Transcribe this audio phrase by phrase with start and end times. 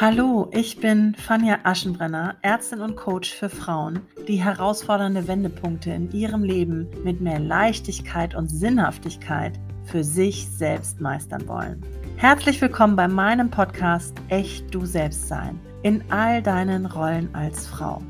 [0.00, 6.44] Hallo, ich bin Fania Aschenbrenner, Ärztin und Coach für Frauen, die herausfordernde Wendepunkte in ihrem
[6.44, 11.84] Leben mit mehr Leichtigkeit und Sinnhaftigkeit für sich selbst meistern wollen.
[12.16, 18.00] Herzlich willkommen bei meinem Podcast Echt du selbst sein in all deinen Rollen als Frau.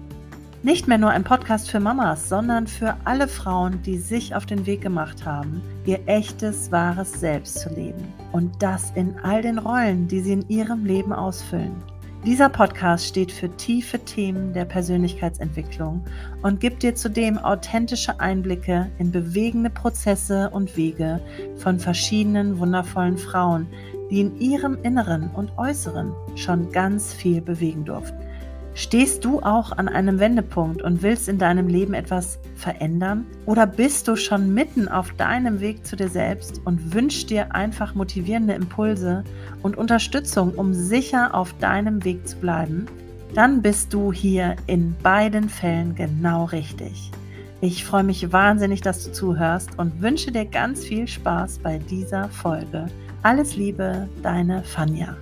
[0.64, 4.66] Nicht mehr nur ein Podcast für Mamas, sondern für alle Frauen, die sich auf den
[4.66, 8.12] Weg gemacht haben, ihr echtes, wahres Selbst zu leben.
[8.32, 11.76] Und das in all den Rollen, die sie in ihrem Leben ausfüllen.
[12.26, 16.04] Dieser Podcast steht für tiefe Themen der Persönlichkeitsentwicklung
[16.42, 21.20] und gibt dir zudem authentische Einblicke in bewegende Prozesse und Wege
[21.58, 23.68] von verschiedenen wundervollen Frauen,
[24.10, 28.27] die in ihrem Inneren und Äußeren schon ganz viel bewegen durften.
[28.78, 33.26] Stehst du auch an einem Wendepunkt und willst in deinem Leben etwas verändern?
[33.44, 37.96] Oder bist du schon mitten auf deinem Weg zu dir selbst und wünschst dir einfach
[37.96, 39.24] motivierende Impulse
[39.64, 42.86] und Unterstützung, um sicher auf deinem Weg zu bleiben?
[43.34, 47.10] Dann bist du hier in beiden Fällen genau richtig.
[47.60, 52.28] Ich freue mich wahnsinnig, dass du zuhörst und wünsche dir ganz viel Spaß bei dieser
[52.28, 52.86] Folge.
[53.24, 55.16] Alles Liebe, deine Fanja.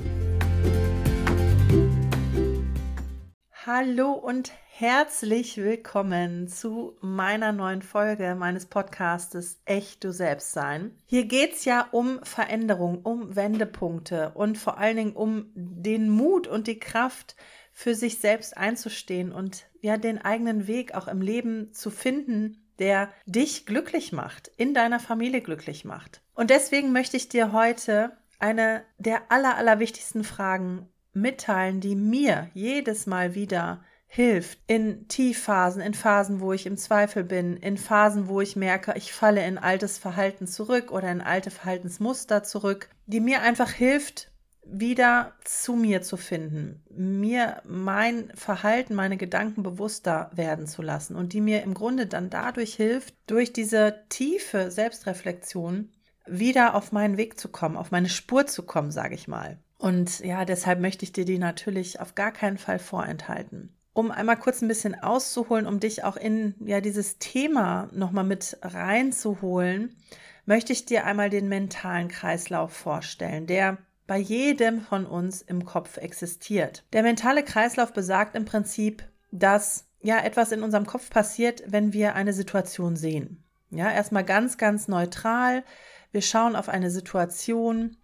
[3.68, 10.96] Hallo und herzlich willkommen zu meiner neuen Folge meines Podcastes Echt du selbst sein.
[11.04, 16.46] Hier geht es ja um Veränderung, um Wendepunkte und vor allen Dingen um den Mut
[16.46, 17.34] und die Kraft,
[17.72, 23.12] für sich selbst einzustehen und ja den eigenen Weg auch im Leben zu finden, der
[23.26, 26.22] dich glücklich macht, in deiner Familie glücklich macht.
[26.36, 32.50] Und deswegen möchte ich dir heute eine der aller, aller wichtigsten Fragen mitteilen, die mir
[32.54, 38.28] jedes Mal wieder hilft in Tiefphasen, in Phasen, wo ich im Zweifel bin, in Phasen,
[38.28, 43.20] wo ich merke, ich falle in altes Verhalten zurück oder in alte Verhaltensmuster zurück, die
[43.20, 44.30] mir einfach hilft,
[44.68, 51.32] wieder zu mir zu finden, mir mein Verhalten, meine Gedanken bewusster werden zu lassen und
[51.32, 55.90] die mir im Grunde dann dadurch hilft, durch diese tiefe Selbstreflexion
[56.26, 59.58] wieder auf meinen Weg zu kommen, auf meine Spur zu kommen, sage ich mal.
[59.78, 63.74] Und ja, deshalb möchte ich dir die natürlich auf gar keinen Fall vorenthalten.
[63.92, 68.58] Um einmal kurz ein bisschen auszuholen, um dich auch in ja dieses Thema nochmal mit
[68.62, 69.96] reinzuholen,
[70.44, 75.96] möchte ich dir einmal den mentalen Kreislauf vorstellen, der bei jedem von uns im Kopf
[75.96, 76.84] existiert.
[76.92, 82.14] Der mentale Kreislauf besagt im Prinzip, dass ja etwas in unserem Kopf passiert, wenn wir
[82.14, 83.42] eine Situation sehen.
[83.70, 85.64] Ja, erstmal ganz, ganz neutral.
[86.12, 87.96] Wir schauen auf eine Situation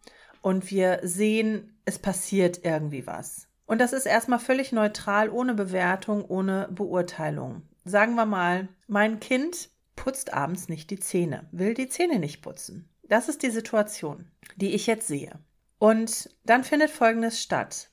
[0.42, 3.48] und wir sehen, es passiert irgendwie was.
[3.64, 7.62] Und das ist erstmal völlig neutral, ohne Bewertung, ohne Beurteilung.
[7.84, 12.88] Sagen wir mal, mein Kind putzt abends nicht die Zähne, will die Zähne nicht putzen.
[13.08, 15.38] Das ist die Situation, die ich jetzt sehe.
[15.78, 17.90] Und dann findet Folgendes statt.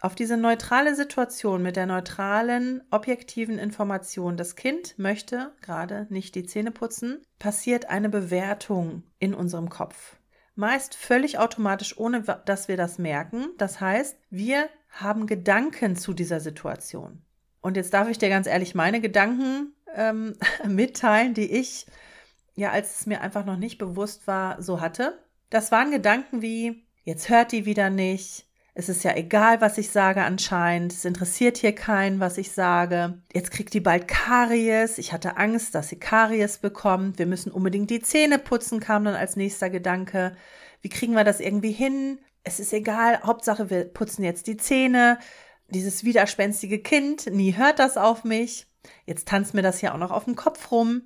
[0.00, 6.44] Auf diese neutrale Situation mit der neutralen, objektiven Information, das Kind möchte gerade nicht die
[6.44, 10.16] Zähne putzen, passiert eine Bewertung in unserem Kopf
[10.56, 13.48] meist völlig automatisch, ohne dass wir das merken.
[13.58, 17.22] Das heißt, wir haben Gedanken zu dieser Situation.
[17.60, 20.36] Und jetzt darf ich dir ganz ehrlich meine Gedanken ähm,
[20.66, 21.86] mitteilen, die ich,
[22.54, 25.22] ja, als es mir einfach noch nicht bewusst war, so hatte.
[25.50, 28.45] Das waren Gedanken wie, jetzt hört die wieder nicht,
[28.78, 30.92] es ist ja egal, was ich sage anscheinend.
[30.92, 33.14] Es interessiert hier keinen, was ich sage.
[33.32, 34.98] Jetzt kriegt die bald Karies.
[34.98, 37.18] Ich hatte Angst, dass sie Karies bekommt.
[37.18, 40.36] Wir müssen unbedingt die Zähne putzen, kam dann als nächster Gedanke.
[40.82, 42.18] Wie kriegen wir das irgendwie hin?
[42.44, 43.22] Es ist egal.
[43.22, 45.18] Hauptsache, wir putzen jetzt die Zähne.
[45.70, 48.66] Dieses widerspenstige Kind, nie hört das auf mich.
[49.06, 51.02] Jetzt tanzt mir das ja auch noch auf dem Kopf rum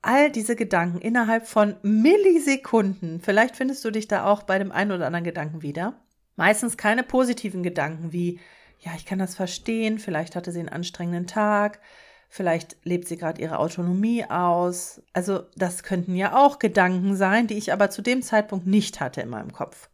[0.00, 3.20] all diese Gedanken innerhalb von Millisekunden.
[3.20, 5.94] Vielleicht findest du dich da auch bei dem einen oder anderen Gedanken wieder.
[6.38, 8.38] Meistens keine positiven Gedanken wie,
[8.78, 11.80] ja, ich kann das verstehen, vielleicht hatte sie einen anstrengenden Tag,
[12.28, 15.02] vielleicht lebt sie gerade ihre Autonomie aus.
[15.12, 19.20] Also das könnten ja auch Gedanken sein, die ich aber zu dem Zeitpunkt nicht hatte
[19.20, 19.88] in meinem Kopf.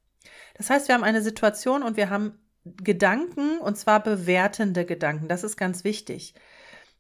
[0.53, 5.29] Das heißt, wir haben eine Situation und wir haben Gedanken und zwar bewertende Gedanken.
[5.29, 6.35] Das ist ganz wichtig.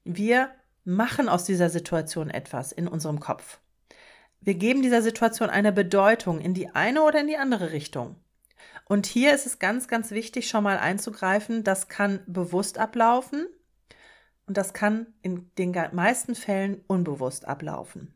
[0.04, 0.52] Wir
[0.84, 3.58] machen aus dieser Situation etwas in unserem Kopf.
[4.40, 8.16] Wir geben dieser Situation eine Bedeutung in die eine oder in die andere Richtung.
[8.86, 11.64] Und hier ist es ganz, ganz wichtig, schon mal einzugreifen.
[11.64, 13.46] Das kann bewusst ablaufen
[14.46, 18.12] und das kann in den meisten Fällen unbewusst ablaufen.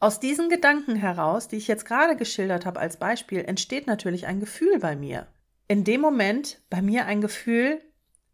[0.00, 4.40] Aus diesen Gedanken heraus, die ich jetzt gerade geschildert habe als Beispiel, entsteht natürlich ein
[4.40, 5.26] Gefühl bei mir.
[5.66, 7.80] In dem Moment bei mir ein Gefühl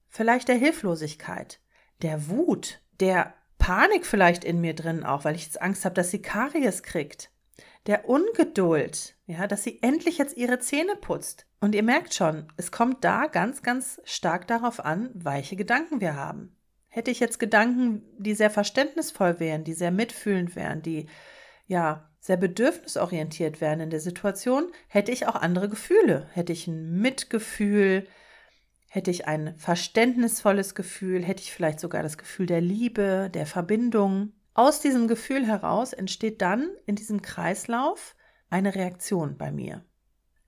[0.08, 1.60] vielleicht der Hilflosigkeit,
[2.02, 6.10] der Wut, der Panik vielleicht in mir drin auch, weil ich jetzt Angst habe, dass
[6.10, 7.29] sie Karies kriegt.
[7.86, 11.46] Der Ungeduld, ja, dass sie endlich jetzt ihre Zähne putzt.
[11.60, 16.16] Und ihr merkt schon, es kommt da ganz, ganz stark darauf an, welche Gedanken wir
[16.16, 16.56] haben.
[16.88, 21.06] Hätte ich jetzt Gedanken, die sehr verständnisvoll wären, die sehr mitfühlend wären, die
[21.66, 26.28] ja sehr bedürfnisorientiert wären in der Situation, hätte ich auch andere Gefühle.
[26.32, 28.06] Hätte ich ein Mitgefühl,
[28.88, 34.32] hätte ich ein verständnisvolles Gefühl, hätte ich vielleicht sogar das Gefühl der Liebe, der Verbindung.
[34.60, 38.14] Aus diesem Gefühl heraus entsteht dann in diesem Kreislauf
[38.50, 39.86] eine Reaktion bei mir.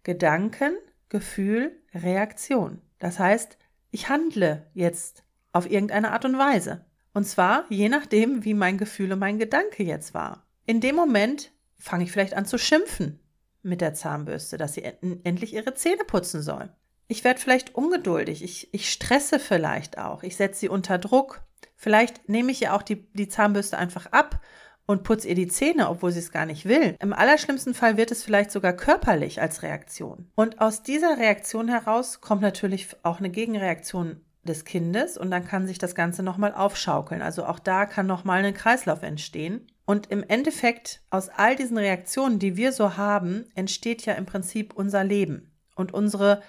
[0.02, 0.74] Gedanken,
[1.08, 2.82] Gefühl, Reaktion.
[2.98, 3.56] Das heißt,
[3.90, 6.84] ich handle jetzt auf irgendeine Art und Weise.
[7.14, 10.46] Und zwar je nachdem, wie mein Gefühl und mein Gedanke jetzt war.
[10.66, 13.18] In dem Moment fange ich vielleicht an zu schimpfen
[13.62, 14.82] mit der Zahnbürste, dass sie
[15.24, 16.68] endlich ihre Zähne putzen soll.
[17.08, 21.42] Ich werde vielleicht ungeduldig, ich, ich stresse vielleicht auch, ich setze sie unter Druck.
[21.82, 24.40] Vielleicht nehme ich ihr auch die, die Zahnbürste einfach ab
[24.86, 26.94] und putze ihr die Zähne, obwohl sie es gar nicht will.
[27.00, 30.30] Im allerschlimmsten Fall wird es vielleicht sogar körperlich als Reaktion.
[30.36, 35.66] Und aus dieser Reaktion heraus kommt natürlich auch eine Gegenreaktion des Kindes und dann kann
[35.66, 37.20] sich das Ganze nochmal aufschaukeln.
[37.20, 39.66] Also auch da kann nochmal ein Kreislauf entstehen.
[39.84, 44.72] Und im Endeffekt, aus all diesen Reaktionen, die wir so haben, entsteht ja im Prinzip
[44.72, 46.42] unser Leben und unsere,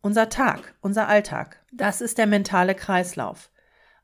[0.00, 1.62] unser Tag, unser Alltag.
[1.72, 3.50] Das ist der mentale Kreislauf.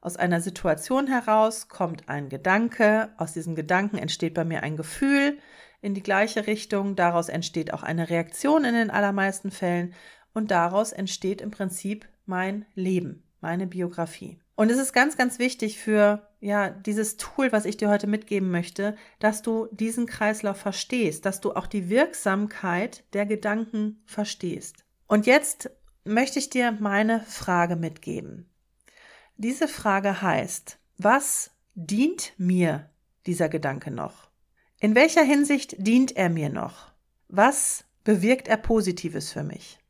[0.05, 5.39] Aus einer Situation heraus kommt ein Gedanke, aus diesem Gedanken entsteht bei mir ein Gefühl
[5.81, 9.95] in die gleiche Richtung, daraus entsteht auch eine Reaktion in den allermeisten Fällen
[10.35, 14.39] und daraus entsteht im Prinzip mein Leben meine Biografie.
[14.57, 18.51] Und es ist ganz, ganz wichtig für ja dieses Tool, was ich dir heute mitgeben
[18.51, 24.85] möchte, dass du diesen Kreislauf verstehst, dass du auch die Wirksamkeit der Gedanken verstehst.
[25.07, 25.71] Und jetzt
[26.05, 28.51] möchte ich dir meine Frage mitgeben.
[29.37, 32.89] Diese Frage heißt, was dient mir
[33.27, 34.31] dieser Gedanke noch?
[34.79, 36.93] In welcher Hinsicht dient er mir noch?
[37.29, 39.81] Was bewirkt er Positives für mich?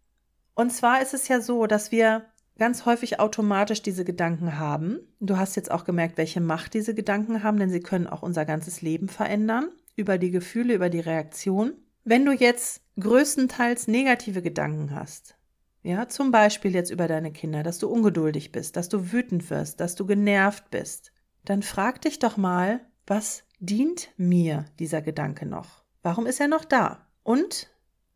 [0.54, 2.24] Und zwar ist es ja so, dass wir
[2.58, 5.00] ganz häufig automatisch diese Gedanken haben.
[5.20, 8.46] Du hast jetzt auch gemerkt, welche Macht diese Gedanken haben, denn sie können auch unser
[8.46, 11.74] ganzes Leben verändern, über die Gefühle, über die Reaktion.
[12.04, 15.36] Wenn du jetzt größtenteils negative Gedanken hast,
[15.84, 19.80] ja, zum Beispiel jetzt über deine Kinder, dass du ungeduldig bist, dass du wütend wirst,
[19.80, 21.12] dass du genervt bist,
[21.44, 25.84] dann frag dich doch mal, was dient mir dieser Gedanke noch?
[26.02, 27.06] Warum ist er noch da?
[27.22, 27.68] Und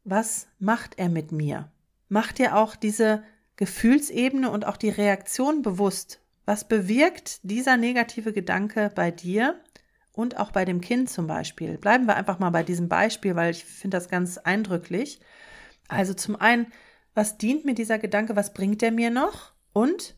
[0.02, 1.70] was macht er mit mir?
[2.08, 3.22] Macht er auch diese
[3.56, 6.20] Gefühlsebene und auch die Reaktion bewusst.
[6.46, 9.60] Was bewirkt dieser negative Gedanke bei dir
[10.12, 11.76] und auch bei dem Kind zum Beispiel?
[11.76, 15.20] Bleiben wir einfach mal bei diesem Beispiel, weil ich finde das ganz eindrücklich.
[15.88, 16.72] Also zum einen,
[17.18, 18.36] was dient mir dieser Gedanke?
[18.36, 19.52] Was bringt er mir noch?
[19.72, 20.14] Und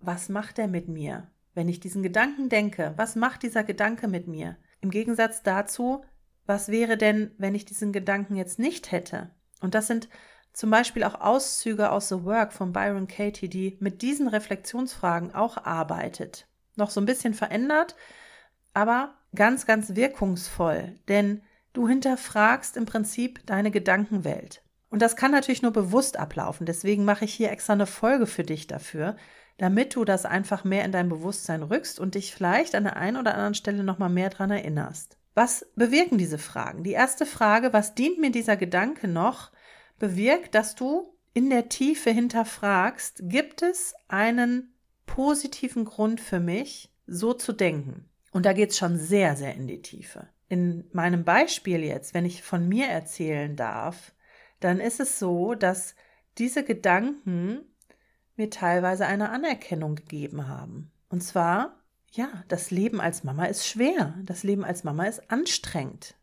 [0.00, 1.30] was macht er mit mir?
[1.54, 4.56] Wenn ich diesen Gedanken denke, was macht dieser Gedanke mit mir?
[4.80, 6.04] Im Gegensatz dazu,
[6.44, 9.30] was wäre denn, wenn ich diesen Gedanken jetzt nicht hätte?
[9.60, 10.08] Und das sind
[10.52, 15.64] zum Beispiel auch Auszüge aus The Work von Byron Katie, die mit diesen Reflexionsfragen auch
[15.64, 16.48] arbeitet.
[16.74, 17.94] Noch so ein bisschen verändert,
[18.72, 21.42] aber ganz, ganz wirkungsvoll, denn
[21.74, 24.63] du hinterfragst im Prinzip deine Gedankenwelt.
[24.94, 26.66] Und das kann natürlich nur bewusst ablaufen.
[26.66, 29.16] Deswegen mache ich hier extra eine Folge für dich dafür,
[29.58, 33.16] damit du das einfach mehr in dein Bewusstsein rückst und dich vielleicht an der einen
[33.16, 35.18] oder anderen Stelle nochmal mehr dran erinnerst.
[35.34, 36.84] Was bewirken diese Fragen?
[36.84, 39.50] Die erste Frage, was dient mir dieser Gedanke noch,
[39.98, 47.32] bewirkt, dass du in der Tiefe hinterfragst, gibt es einen positiven Grund für mich, so
[47.32, 48.08] zu denken?
[48.30, 50.28] Und da geht es schon sehr, sehr in die Tiefe.
[50.48, 54.13] In meinem Beispiel jetzt, wenn ich von mir erzählen darf,
[54.64, 55.94] dann ist es so, dass
[56.38, 57.60] diese Gedanken
[58.36, 60.90] mir teilweise eine Anerkennung gegeben haben.
[61.08, 61.80] Und zwar,
[62.10, 66.16] ja, das Leben als Mama ist schwer, das Leben als Mama ist anstrengend.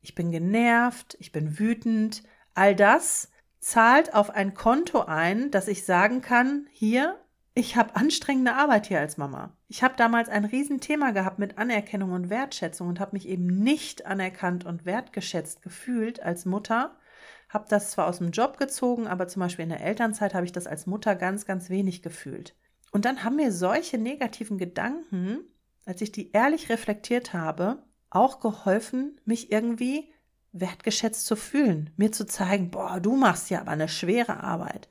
[0.00, 2.22] Ich bin genervt, ich bin wütend,
[2.56, 3.30] All das
[3.60, 7.20] zahlt auf ein Konto ein, dass ich sagen kann, hier,
[7.52, 9.52] ich habe anstrengende Arbeit hier als Mama.
[9.68, 14.06] Ich habe damals ein Riesenthema gehabt mit Anerkennung und Wertschätzung und habe mich eben nicht
[14.06, 16.96] anerkannt und wertgeschätzt gefühlt als Mutter.
[17.56, 20.52] Habe das zwar aus dem Job gezogen, aber zum Beispiel in der Elternzeit habe ich
[20.52, 22.54] das als Mutter ganz, ganz wenig gefühlt.
[22.92, 25.38] Und dann haben mir solche negativen Gedanken,
[25.86, 30.12] als ich die ehrlich reflektiert habe, auch geholfen, mich irgendwie
[30.52, 34.90] wertgeschätzt zu fühlen, mir zu zeigen, boah, du machst ja aber eine schwere Arbeit.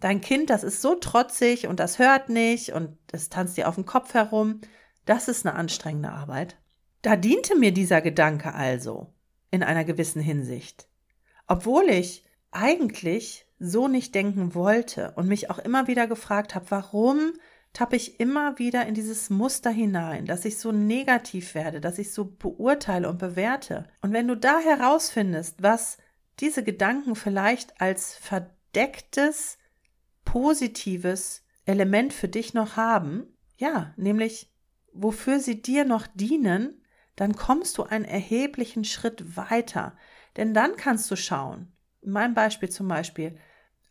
[0.00, 3.74] Dein Kind, das ist so trotzig und das hört nicht und es tanzt dir auf
[3.74, 4.62] dem Kopf herum.
[5.04, 6.56] Das ist eine anstrengende Arbeit.
[7.02, 9.12] Da diente mir dieser Gedanke also
[9.50, 10.88] in einer gewissen Hinsicht.
[11.48, 17.32] Obwohl ich eigentlich so nicht denken wollte und mich auch immer wieder gefragt habe, warum
[17.72, 22.12] tappe ich immer wieder in dieses Muster hinein, dass ich so negativ werde, dass ich
[22.12, 23.88] so beurteile und bewerte.
[24.00, 25.98] Und wenn du da herausfindest, was
[26.40, 29.58] diese Gedanken vielleicht als verdecktes,
[30.24, 33.26] positives Element für dich noch haben,
[33.56, 34.52] ja, nämlich
[34.92, 36.82] wofür sie dir noch dienen,
[37.16, 39.96] dann kommst du einen erheblichen Schritt weiter.
[40.38, 43.36] Denn dann kannst du schauen, in meinem Beispiel zum Beispiel,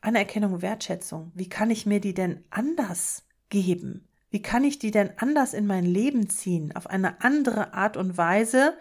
[0.01, 4.07] Anerkennung, Wertschätzung, wie kann ich mir die denn anders geben?
[4.29, 8.17] Wie kann ich die denn anders in mein Leben ziehen, auf eine andere Art und
[8.17, 8.77] Weise,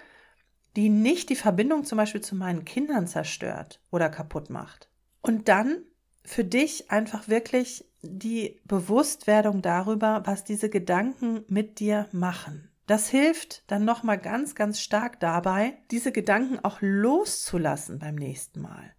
[0.76, 4.88] die nicht die Verbindung zum Beispiel zu meinen Kindern zerstört oder kaputt macht?
[5.20, 5.82] Und dann
[6.24, 12.70] für dich einfach wirklich die Bewusstwerdung darüber, was diese Gedanken mit dir machen.
[12.86, 18.94] Das hilft dann nochmal ganz, ganz stark dabei, diese Gedanken auch loszulassen beim nächsten Mal.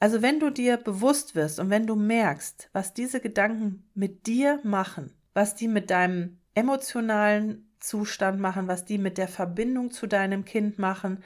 [0.00, 4.60] Also wenn du dir bewusst wirst und wenn du merkst, was diese Gedanken mit dir
[4.62, 10.44] machen, was die mit deinem emotionalen Zustand machen, was die mit der Verbindung zu deinem
[10.44, 11.22] Kind machen,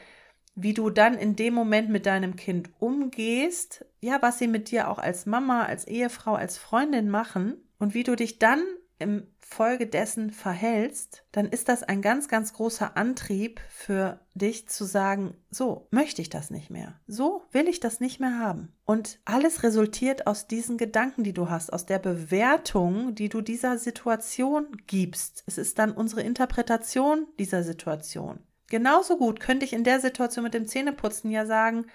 [0.54, 4.88] wie du dann in dem Moment mit deinem Kind umgehst, ja, was sie mit dir
[4.88, 8.62] auch als Mama, als Ehefrau, als Freundin machen und wie du dich dann
[8.98, 14.84] im Folge dessen verhältst, dann ist das ein ganz, ganz großer Antrieb für dich zu
[14.84, 16.98] sagen, so möchte ich das nicht mehr.
[17.06, 18.72] So will ich das nicht mehr haben.
[18.84, 23.78] Und alles resultiert aus diesen Gedanken, die du hast, aus der Bewertung, die du dieser
[23.78, 25.44] Situation gibst.
[25.46, 28.40] Es ist dann unsere Interpretation dieser Situation.
[28.68, 31.86] Genauso gut könnte ich in der Situation mit dem Zähneputzen ja sagen,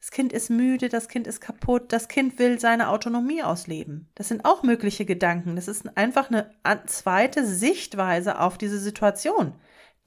[0.00, 4.08] das Kind ist müde, das Kind ist kaputt, das Kind will seine Autonomie ausleben.
[4.14, 5.56] Das sind auch mögliche Gedanken.
[5.56, 9.54] Das ist einfach eine zweite Sichtweise auf diese Situation,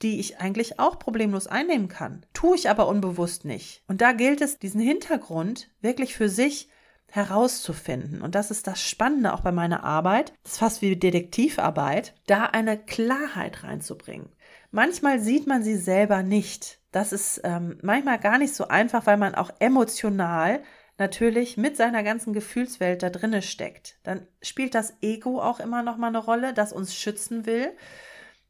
[0.02, 2.26] die ich eigentlich auch problemlos einnehmen kann.
[2.32, 3.84] Tue ich aber unbewusst nicht.
[3.86, 6.68] Und da gilt es, diesen Hintergrund wirklich für sich
[7.06, 8.20] herauszufinden.
[8.20, 10.32] Und das ist das Spannende auch bei meiner Arbeit.
[10.42, 14.30] Das ist fast wie Detektivarbeit, da eine Klarheit reinzubringen.
[14.72, 16.80] Manchmal sieht man sie selber nicht.
[16.94, 20.62] Das ist ähm, manchmal gar nicht so einfach, weil man auch emotional
[20.96, 23.98] natürlich mit seiner ganzen Gefühlswelt da drinne steckt.
[24.04, 27.76] Dann spielt das Ego auch immer noch mal eine Rolle, das uns schützen will,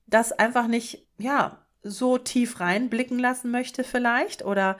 [0.07, 4.77] das einfach nicht ja so tief reinblicken lassen möchte vielleicht oder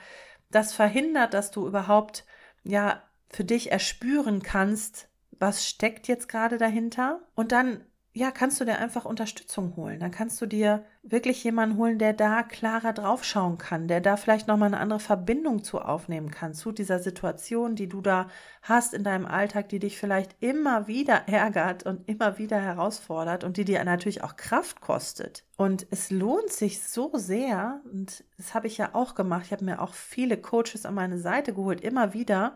[0.51, 2.23] das verhindert, dass du überhaupt
[2.63, 7.83] ja für dich erspüren kannst, was steckt jetzt gerade dahinter und dann
[8.17, 9.99] ja, kannst du dir einfach Unterstützung holen.
[9.99, 14.47] Dann kannst du dir wirklich jemanden holen, der da klarer draufschauen kann, der da vielleicht
[14.47, 18.29] nochmal eine andere Verbindung zu aufnehmen kann, zu dieser Situation, die du da
[18.61, 23.57] hast in deinem Alltag, die dich vielleicht immer wieder ärgert und immer wieder herausfordert und
[23.57, 25.43] die dir natürlich auch Kraft kostet.
[25.57, 29.65] Und es lohnt sich so sehr, und das habe ich ja auch gemacht, ich habe
[29.65, 32.55] mir auch viele Coaches an meine Seite geholt, immer wieder,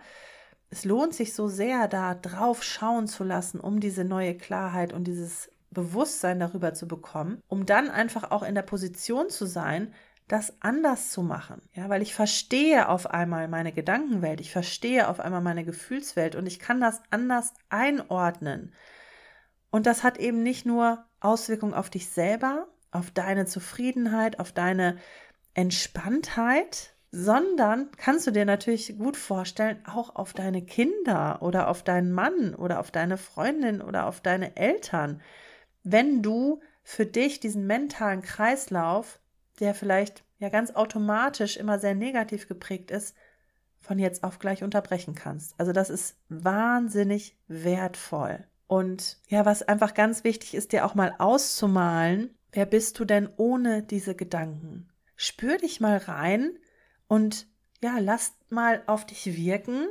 [0.69, 5.05] es lohnt sich so sehr, da drauf schauen zu lassen, um diese neue Klarheit und
[5.05, 9.93] dieses Bewusstsein darüber zu bekommen, um dann einfach auch in der Position zu sein,
[10.27, 11.61] das anders zu machen.
[11.73, 16.45] Ja, weil ich verstehe auf einmal meine Gedankenwelt, ich verstehe auf einmal meine Gefühlswelt und
[16.45, 18.73] ich kann das anders einordnen.
[19.71, 24.97] Und das hat eben nicht nur Auswirkungen auf dich selber, auf deine Zufriedenheit, auf deine
[25.53, 32.11] Entspanntheit, sondern kannst du dir natürlich gut vorstellen, auch auf deine Kinder oder auf deinen
[32.11, 35.21] Mann oder auf deine Freundin oder auf deine Eltern,
[35.83, 39.19] wenn du für dich diesen mentalen Kreislauf,
[39.59, 43.15] der vielleicht ja ganz automatisch immer sehr negativ geprägt ist,
[43.79, 45.55] von jetzt auf gleich unterbrechen kannst.
[45.59, 48.45] Also das ist wahnsinnig wertvoll.
[48.67, 53.29] Und ja, was einfach ganz wichtig ist, dir auch mal auszumalen, wer bist du denn
[53.37, 54.89] ohne diese Gedanken?
[55.15, 56.51] Spür dich mal rein,
[57.09, 57.47] und
[57.81, 59.87] ja, lass mal auf dich wirken,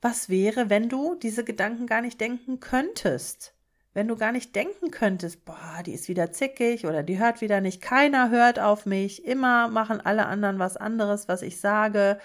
[0.00, 3.54] was wäre, wenn du diese Gedanken gar nicht denken könntest.
[3.94, 7.60] Wenn du gar nicht denken könntest, boah, die ist wieder zickig oder die hört wieder
[7.60, 12.18] nicht, keiner hört auf mich, immer machen alle anderen was anderes, was ich sage,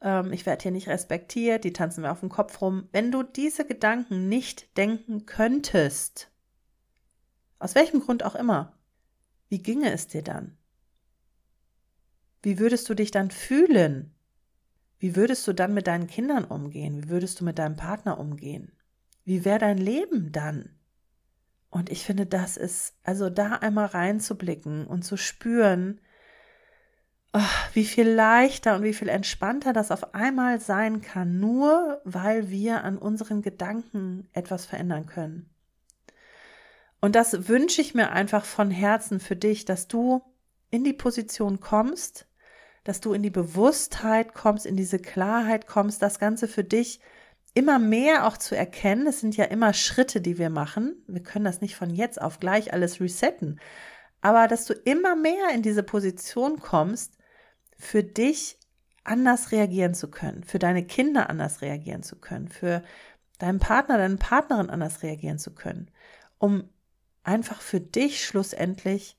[0.00, 2.88] ähm, ich werde hier nicht respektiert, die tanzen mir auf dem Kopf rum.
[2.92, 6.30] Wenn du diese Gedanken nicht denken könntest,
[7.58, 8.76] aus welchem Grund auch immer,
[9.48, 10.58] wie ginge es dir dann?
[12.42, 14.14] Wie würdest du dich dann fühlen?
[14.98, 17.04] Wie würdest du dann mit deinen Kindern umgehen?
[17.04, 18.72] Wie würdest du mit deinem Partner umgehen?
[19.24, 20.70] Wie wäre dein Leben dann?
[21.70, 26.00] Und ich finde, das ist, also da einmal reinzublicken und zu spüren,
[27.32, 27.40] oh,
[27.72, 32.84] wie viel leichter und wie viel entspannter das auf einmal sein kann, nur weil wir
[32.84, 35.48] an unseren Gedanken etwas verändern können.
[37.00, 40.22] Und das wünsche ich mir einfach von Herzen für dich, dass du
[40.70, 42.26] in die Position kommst,
[42.84, 47.00] dass du in die Bewusstheit kommst, in diese Klarheit kommst, das Ganze für dich
[47.54, 51.04] immer mehr auch zu erkennen, es sind ja immer Schritte, die wir machen.
[51.06, 53.60] Wir können das nicht von jetzt auf gleich alles resetten.
[54.20, 57.18] Aber dass du immer mehr in diese Position kommst,
[57.76, 58.58] für dich
[59.04, 62.82] anders reagieren zu können, für deine Kinder anders reagieren zu können, für
[63.38, 65.90] deinen Partner, deine Partnerin anders reagieren zu können,
[66.38, 66.68] um
[67.24, 69.16] einfach für dich schlussendlich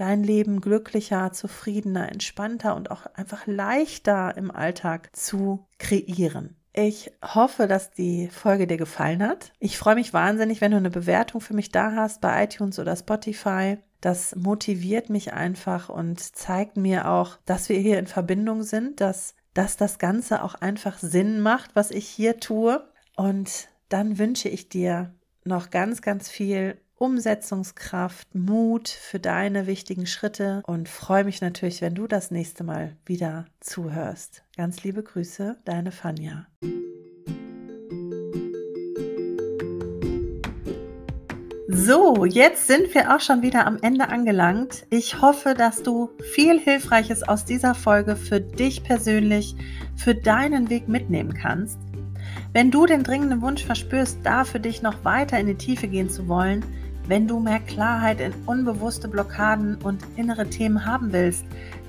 [0.00, 6.56] dein Leben glücklicher, zufriedener, entspannter und auch einfach leichter im Alltag zu kreieren.
[6.72, 9.52] Ich hoffe, dass die Folge dir gefallen hat.
[9.58, 12.96] Ich freue mich wahnsinnig, wenn du eine Bewertung für mich da hast bei iTunes oder
[12.96, 13.78] Spotify.
[14.00, 19.34] Das motiviert mich einfach und zeigt mir auch, dass wir hier in Verbindung sind, dass,
[19.52, 22.82] dass das Ganze auch einfach Sinn macht, was ich hier tue.
[23.16, 25.12] Und dann wünsche ich dir
[25.44, 31.94] noch ganz, ganz viel Umsetzungskraft, Mut für deine wichtigen Schritte und freue mich natürlich, wenn
[31.94, 34.42] du das nächste Mal wieder zuhörst.
[34.54, 36.46] Ganz liebe Grüße, deine Fanja.
[41.68, 44.84] So, jetzt sind wir auch schon wieder am Ende angelangt.
[44.90, 49.56] Ich hoffe, dass du viel Hilfreiches aus dieser Folge für dich persönlich,
[49.96, 51.78] für deinen Weg mitnehmen kannst.
[52.52, 56.10] Wenn du den dringenden Wunsch verspürst, da für dich noch weiter in die Tiefe gehen
[56.10, 56.62] zu wollen,
[57.06, 61.44] wenn du mehr Klarheit in unbewusste Blockaden und innere Themen haben willst,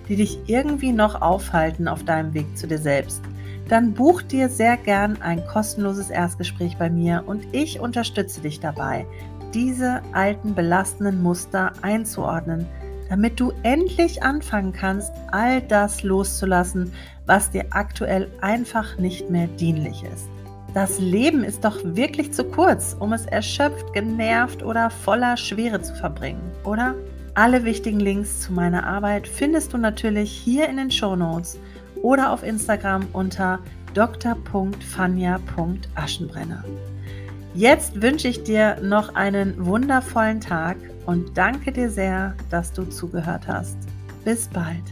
[0.08, 3.22] die dich irgendwie noch aufhalten auf deinem Weg zu dir selbst,
[3.70, 9.06] dann buch dir sehr gern ein kostenloses Erstgespräch bei mir und ich unterstütze dich dabei,
[9.54, 12.66] diese alten belastenden Muster einzuordnen,
[13.10, 16.94] damit du endlich anfangen kannst, all das loszulassen,
[17.26, 20.30] was dir aktuell einfach nicht mehr dienlich ist.
[20.74, 25.94] Das Leben ist doch wirklich zu kurz, um es erschöpft, genervt oder voller Schwere zu
[25.96, 26.96] verbringen, oder?
[27.34, 31.60] Alle wichtigen Links zu meiner Arbeit findest du natürlich hier in den Show Notes
[32.02, 33.60] oder auf Instagram unter
[33.94, 36.64] dr.fanja.aschenbrenner.
[37.54, 43.46] Jetzt wünsche ich dir noch einen wundervollen Tag und danke dir sehr, dass du zugehört
[43.48, 43.76] hast.
[44.24, 44.84] Bis bald.